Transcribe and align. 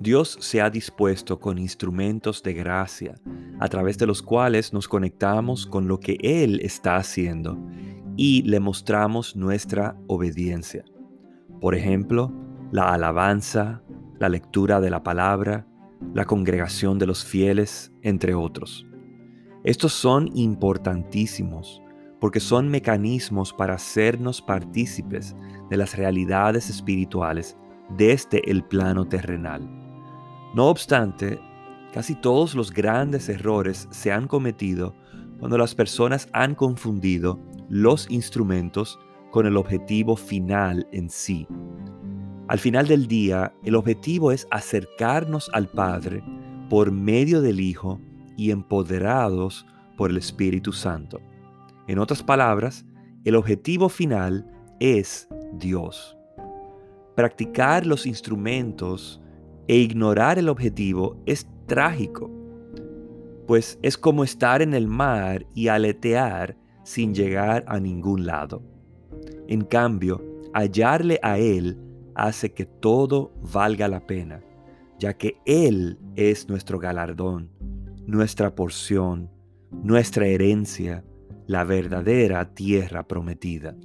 Dios 0.00 0.38
se 0.40 0.62
ha 0.62 0.70
dispuesto 0.70 1.38
con 1.38 1.58
instrumentos 1.58 2.42
de 2.42 2.54
gracia, 2.54 3.20
a 3.58 3.68
través 3.68 3.98
de 3.98 4.06
los 4.06 4.22
cuales 4.22 4.72
nos 4.72 4.88
conectamos 4.88 5.66
con 5.66 5.88
lo 5.88 6.00
que 6.00 6.16
Él 6.22 6.58
está 6.62 6.96
haciendo 6.96 7.58
y 8.16 8.40
le 8.44 8.60
mostramos 8.60 9.36
nuestra 9.36 10.00
obediencia. 10.06 10.86
Por 11.60 11.74
ejemplo, 11.74 12.32
la 12.72 12.94
alabanza, 12.94 13.82
la 14.18 14.30
lectura 14.30 14.80
de 14.80 14.88
la 14.88 15.02
palabra, 15.02 15.66
la 16.14 16.24
congregación 16.24 16.98
de 16.98 17.06
los 17.06 17.22
fieles, 17.22 17.92
entre 18.00 18.32
otros. 18.32 18.86
Estos 19.64 19.92
son 19.92 20.30
importantísimos 20.34 21.82
porque 22.22 22.40
son 22.40 22.70
mecanismos 22.70 23.52
para 23.52 23.74
hacernos 23.74 24.40
partícipes 24.40 25.36
de 25.68 25.76
las 25.76 25.94
realidades 25.94 26.70
espirituales 26.70 27.58
desde 27.98 28.50
el 28.50 28.64
plano 28.64 29.06
terrenal. 29.06 29.89
No 30.52 30.66
obstante, 30.66 31.40
casi 31.92 32.14
todos 32.16 32.54
los 32.54 32.72
grandes 32.72 33.28
errores 33.28 33.86
se 33.90 34.10
han 34.10 34.26
cometido 34.26 34.94
cuando 35.38 35.56
las 35.56 35.74
personas 35.74 36.28
han 36.32 36.54
confundido 36.54 37.38
los 37.68 38.10
instrumentos 38.10 38.98
con 39.30 39.46
el 39.46 39.56
objetivo 39.56 40.16
final 40.16 40.88
en 40.92 41.08
sí. 41.08 41.46
Al 42.48 42.58
final 42.58 42.88
del 42.88 43.06
día, 43.06 43.54
el 43.62 43.76
objetivo 43.76 44.32
es 44.32 44.48
acercarnos 44.50 45.48
al 45.52 45.68
Padre 45.68 46.22
por 46.68 46.90
medio 46.90 47.40
del 47.40 47.60
Hijo 47.60 48.00
y 48.36 48.50
empoderados 48.50 49.64
por 49.96 50.10
el 50.10 50.16
Espíritu 50.16 50.72
Santo. 50.72 51.20
En 51.86 52.00
otras 52.00 52.24
palabras, 52.24 52.84
el 53.24 53.36
objetivo 53.36 53.88
final 53.88 54.50
es 54.80 55.28
Dios. 55.52 56.16
Practicar 57.14 57.86
los 57.86 58.04
instrumentos 58.04 59.20
e 59.70 59.76
ignorar 59.76 60.36
el 60.36 60.48
objetivo 60.48 61.22
es 61.26 61.46
trágico, 61.66 62.28
pues 63.46 63.78
es 63.82 63.96
como 63.96 64.24
estar 64.24 64.62
en 64.62 64.74
el 64.74 64.88
mar 64.88 65.46
y 65.54 65.68
aletear 65.68 66.56
sin 66.82 67.14
llegar 67.14 67.64
a 67.68 67.78
ningún 67.78 68.26
lado. 68.26 68.64
En 69.46 69.60
cambio, 69.60 70.24
hallarle 70.52 71.20
a 71.22 71.38
Él 71.38 71.78
hace 72.16 72.52
que 72.52 72.66
todo 72.66 73.32
valga 73.52 73.86
la 73.86 74.08
pena, 74.08 74.42
ya 74.98 75.16
que 75.16 75.36
Él 75.46 76.00
es 76.16 76.48
nuestro 76.48 76.80
galardón, 76.80 77.52
nuestra 78.08 78.56
porción, 78.56 79.30
nuestra 79.70 80.26
herencia, 80.26 81.04
la 81.46 81.62
verdadera 81.62 82.54
tierra 82.54 83.06
prometida. 83.06 83.76